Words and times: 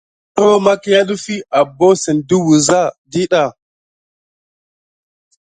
Koro 0.35 0.55
makia 0.65 0.99
ɗefi 1.09 1.35
abosune 1.59 2.21
de 2.27 2.35
wuza 2.45 2.79
ɗiɗa. 3.11 3.43